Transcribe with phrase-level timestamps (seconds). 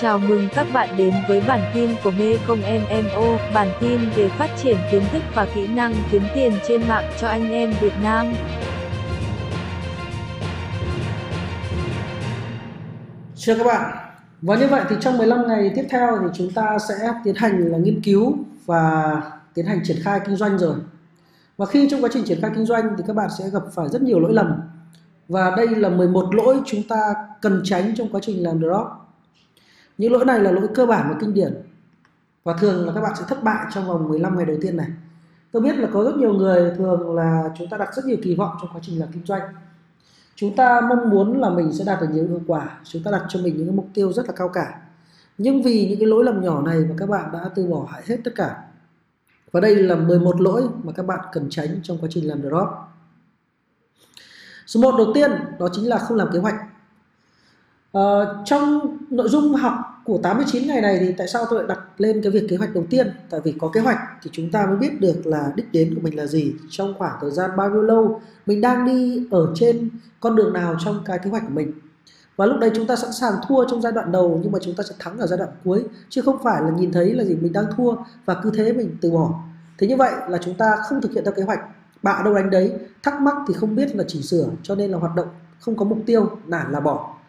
[0.00, 4.28] Chào mừng các bạn đến với bản tin của Mê Công MMO, bản tin về
[4.28, 7.92] phát triển kiến thức và kỹ năng kiếm tiền trên mạng cho anh em Việt
[8.02, 8.26] Nam.
[13.34, 13.96] Chào các bạn.
[14.42, 16.94] Và như vậy thì trong 15 ngày tiếp theo thì chúng ta sẽ
[17.24, 18.34] tiến hành là nghiên cứu
[18.66, 19.14] và
[19.54, 20.76] tiến hành triển khai kinh doanh rồi.
[21.56, 23.88] Và khi trong quá trình triển khai kinh doanh thì các bạn sẽ gặp phải
[23.88, 24.60] rất nhiều lỗi lầm.
[25.28, 28.99] Và đây là 11 lỗi chúng ta cần tránh trong quá trình làm drop
[30.00, 31.62] những lỗi này là lỗi cơ bản và kinh điển.
[32.44, 34.86] Và thường là các bạn sẽ thất bại trong vòng 15 ngày đầu tiên này.
[35.52, 38.34] Tôi biết là có rất nhiều người thường là chúng ta đặt rất nhiều kỳ
[38.34, 39.42] vọng trong quá trình làm kinh doanh.
[40.34, 43.22] Chúng ta mong muốn là mình sẽ đạt được nhiều hiệu quả chúng ta đặt
[43.28, 44.80] cho mình những cái mục tiêu rất là cao cả.
[45.38, 48.02] Nhưng vì những cái lỗi lầm nhỏ này mà các bạn đã từ bỏ hại
[48.06, 48.56] hết tất cả.
[49.52, 52.68] Và đây là 11 lỗi mà các bạn cần tránh trong quá trình làm drop.
[54.66, 56.56] Số 1 đầu tiên đó chính là không làm kế hoạch.
[57.92, 61.78] Ờ, trong nội dung học của 89 ngày này thì tại sao tôi lại đặt
[61.98, 63.12] lên cái việc kế hoạch đầu tiên?
[63.30, 66.00] Tại vì có kế hoạch thì chúng ta mới biết được là đích đến của
[66.00, 69.90] mình là gì, trong khoảng thời gian bao nhiêu lâu, mình đang đi ở trên
[70.20, 71.72] con đường nào trong cái kế hoạch của mình.
[72.36, 74.74] Và lúc đấy chúng ta sẵn sàng thua trong giai đoạn đầu nhưng mà chúng
[74.74, 77.34] ta sẽ thắng ở giai đoạn cuối chứ không phải là nhìn thấy là gì
[77.34, 79.42] mình đang thua và cứ thế mình từ bỏ.
[79.78, 81.60] Thế như vậy là chúng ta không thực hiện theo kế hoạch,
[82.02, 84.98] bạ đâu đánh đấy, thắc mắc thì không biết là chỉnh sửa cho nên là
[84.98, 85.28] hoạt động
[85.60, 87.19] không có mục tiêu, nản là bỏ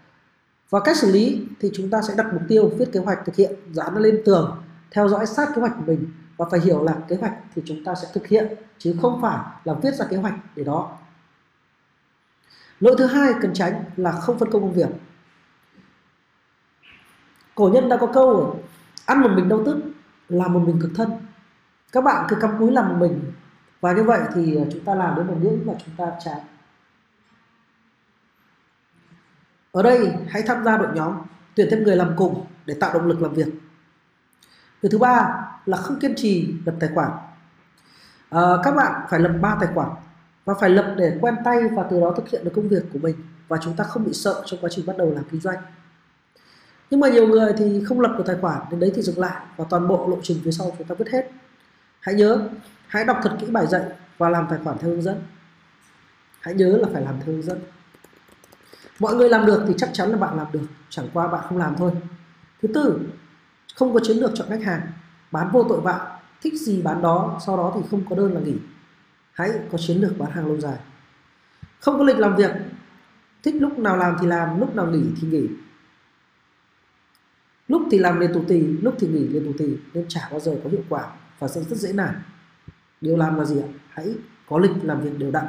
[0.71, 3.35] và cách xử lý thì chúng ta sẽ đặt mục tiêu viết kế hoạch thực
[3.35, 6.11] hiện, dán nó lên tường, theo dõi sát kế hoạch của mình.
[6.37, 9.39] Và phải hiểu là kế hoạch thì chúng ta sẽ thực hiện, chứ không phải
[9.63, 10.97] là viết ra kế hoạch để đó.
[12.79, 14.89] Lỗi thứ hai cần tránh là không phân công công việc.
[17.55, 18.59] Cổ nhân đã có câu
[19.05, 19.77] ăn một mình đau tức,
[20.29, 21.11] làm một mình cực thân.
[21.91, 23.31] Các bạn cứ cắm cúi làm một mình.
[23.81, 26.37] Và như vậy thì ờ, chúng ta làm đến một ngưỡng mà chúng ta chán.
[29.71, 31.21] Ở đây hãy tham gia đội nhóm,
[31.55, 33.47] tuyển thêm người làm cùng để tạo động lực làm việc.
[34.81, 37.11] Điều thứ ba là không kiên trì lập tài khoản.
[38.29, 39.89] À, các bạn phải lập 3 tài khoản
[40.45, 42.99] và phải lập để quen tay và từ đó thực hiện được công việc của
[42.99, 43.15] mình
[43.47, 45.57] và chúng ta không bị sợ trong quá trình bắt đầu làm kinh doanh.
[46.89, 49.41] Nhưng mà nhiều người thì không lập được tài khoản đến đấy thì dừng lại
[49.57, 51.31] và toàn bộ lộ trình phía sau chúng ta vứt hết.
[51.99, 52.49] Hãy nhớ,
[52.87, 53.83] hãy đọc thật kỹ bài dạy
[54.17, 55.21] và làm tài khoản theo hướng dẫn.
[56.41, 57.59] Hãy nhớ là phải làm theo hướng dẫn
[58.99, 61.57] mọi người làm được thì chắc chắn là bạn làm được, chẳng qua bạn không
[61.57, 61.91] làm thôi.
[62.61, 62.99] Thứ tư,
[63.75, 64.81] không có chiến lược chọn khách hàng,
[65.31, 68.39] bán vô tội vạ, thích gì bán đó, sau đó thì không có đơn là
[68.39, 68.55] nghỉ.
[69.33, 70.77] Hãy có chiến lược bán hàng lâu dài.
[71.79, 72.51] Không có lịch làm việc,
[73.43, 75.47] thích lúc nào làm thì làm, lúc nào nghỉ thì nghỉ.
[77.67, 80.39] Lúc thì làm liền tù tì, lúc thì nghỉ liền tù tì, nên chả bao
[80.39, 82.21] giờ có hiệu quả và sẽ rất dễ nản.
[83.01, 83.67] Điều làm là gì ạ?
[83.89, 84.15] Hãy
[84.49, 85.45] có lịch làm việc đều đặn.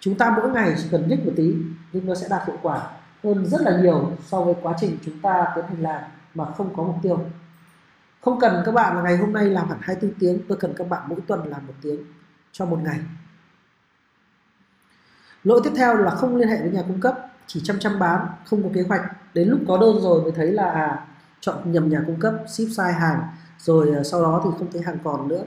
[0.00, 1.54] Chúng ta mỗi ngày chỉ cần nhích một tí
[1.92, 2.90] nhưng nó sẽ đạt hiệu quả
[3.24, 6.02] hơn rất là nhiều so với quá trình chúng ta tiến hành làm
[6.34, 7.20] mà không có mục tiêu.
[8.20, 10.88] Không cần các bạn là ngày hôm nay làm hẳn 24 tiếng tôi cần các
[10.88, 12.00] bạn mỗi tuần làm một tiếng
[12.52, 13.00] cho một ngày.
[15.44, 17.14] Lỗi tiếp theo là không liên hệ với nhà cung cấp
[17.46, 19.02] chỉ chăm chăm bán không có kế hoạch.
[19.34, 21.06] Đến lúc có đơn rồi mới thấy là à,
[21.40, 23.20] chọn nhầm nhà cung cấp ship sai hàng
[23.58, 25.44] rồi à, sau đó thì không thấy hàng còn nữa.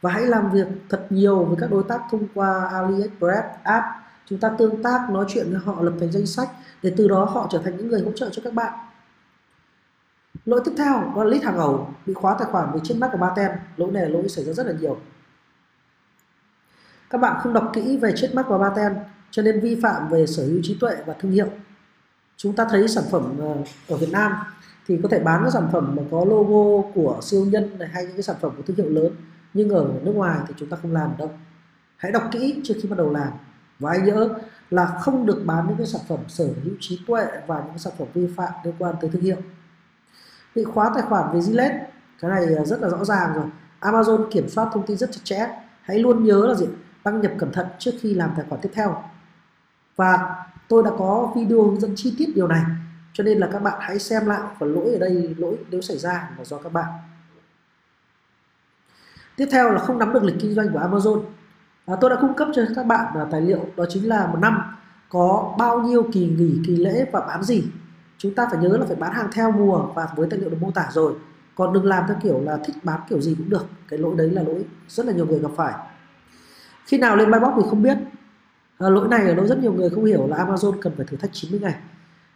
[0.00, 3.84] Và hãy làm việc thật nhiều với các đối tác thông qua AliExpress app
[4.26, 6.48] chúng ta tương tác, nói chuyện với họ, lập thành danh sách,
[6.82, 8.72] để từ đó họ trở thành những người hỗ trợ cho các bạn.
[10.44, 13.08] Lỗi tiếp theo, đó là list hàng ẩu, bị khóa tài khoản vì trên mắt
[13.12, 14.98] của ba tem lỗi này là lỗi xảy ra rất là nhiều.
[17.10, 18.92] Các bạn không đọc kỹ về chết mắt và ba tem
[19.30, 21.48] cho nên vi phạm về sở hữu trí tuệ và thương hiệu.
[22.36, 23.56] Chúng ta thấy sản phẩm ờ,
[23.88, 24.32] ở Việt Nam
[24.86, 28.04] thì có thể bán các sản phẩm mà có logo của siêu nhân này hay
[28.04, 29.12] những cái sản phẩm của thương hiệu lớn,
[29.54, 31.30] nhưng ở nước ngoài thì chúng ta không làm đâu.
[31.96, 33.28] Hãy đọc kỹ trước khi bắt đầu làm
[33.78, 34.28] và anh nhớ
[34.70, 37.92] là không được bán những cái sản phẩm sở hữu trí tuệ và những sản
[37.98, 39.36] phẩm vi phạm liên quan tới thương hiệu.
[40.54, 41.86] Bị khóa tài khoản về Gillette
[42.20, 43.44] cái này à, rất là rõ ràng rồi.
[43.80, 45.46] Amazon kiểm soát thông tin rất chặt chẽ.
[45.82, 46.66] Hãy luôn nhớ là gì?
[47.04, 49.02] Đăng nhập cẩn thận trước khi làm tài khoản tiếp theo.
[49.96, 50.36] Và
[50.68, 52.62] tôi đã có video hướng dẫn chi tiết điều này,
[53.12, 55.98] cho nên là các bạn hãy xem lại và lỗi ở đây, lỗi nếu xảy
[55.98, 56.92] ra là do các bạn.
[59.36, 61.22] Tiếp theo là không nắm được lịch kinh doanh của Amazon
[61.86, 64.38] à, tôi đã cung cấp cho các bạn là tài liệu đó chính là một
[64.40, 64.74] năm
[65.08, 67.64] có bao nhiêu kỳ nghỉ kỳ lễ và bán gì.
[68.18, 70.56] Chúng ta phải nhớ là phải bán hàng theo mùa và với tài liệu được
[70.60, 71.14] mô tả rồi.
[71.54, 73.66] Còn đừng làm theo kiểu là thích bán kiểu gì cũng được.
[73.88, 75.74] Cái lỗi đấy là lỗi rất là nhiều người gặp phải.
[76.86, 77.98] Khi nào lên buy box thì không biết.
[78.78, 81.16] À, lỗi này là lỗi rất nhiều người không hiểu là Amazon cần phải thử
[81.16, 81.74] thách 90 ngày.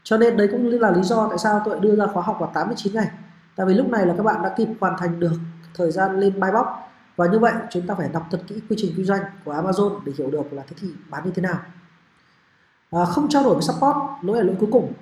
[0.03, 2.47] Cho nên đấy cũng là lý do tại sao tôi đưa ra khóa học là
[2.55, 3.09] 89 ngày.
[3.57, 5.33] Tại vì lúc này là các bạn đã kịp hoàn thành được
[5.75, 6.67] thời gian lên buy box
[7.19, 10.01] và như vậy chúng ta phải đọc thật kỹ quy trình kinh doanh của Amazon
[10.05, 11.59] để hiểu được là thế thì bán như thế nào.
[12.91, 14.93] À, không trao đổi với support lỗi là lỗi cuối cùng.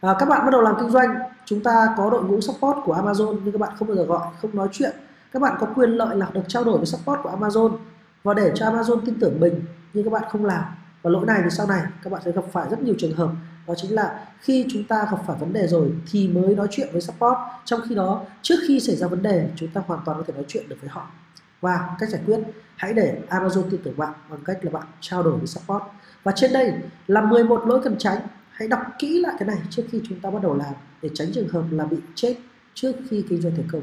[0.00, 2.94] À, các bạn bắt đầu làm kinh doanh chúng ta có đội ngũ support của
[2.94, 4.96] Amazon nhưng các bạn không bao giờ gọi không nói chuyện.
[5.32, 7.76] Các bạn có quyền lợi là được trao đổi với support của Amazon
[8.22, 10.64] và để cho Amazon tin tưởng mình nhưng các bạn không làm.
[11.02, 13.30] Và lỗi này thì sau này các bạn sẽ gặp phải rất nhiều trường hợp
[13.68, 16.88] đó chính là khi chúng ta gặp phải vấn đề rồi thì mới nói chuyện
[16.92, 17.36] với support.
[17.64, 20.34] Trong khi đó, trước khi xảy ra vấn đề, chúng ta hoàn toàn có thể
[20.34, 21.10] nói chuyện được với họ.
[21.60, 22.40] Và cách giải quyết,
[22.76, 25.82] hãy để Amazon tin tưởng bạn bằng cách là bạn trao đổi với support.
[26.22, 26.72] Và trên đây
[27.06, 28.18] là 11 lỗi cần tránh.
[28.50, 31.28] Hãy đọc kỹ lại cái này trước khi chúng ta bắt đầu làm để tránh
[31.34, 32.36] trường hợp là bị chết
[32.74, 33.82] trước khi kinh doanh thành công.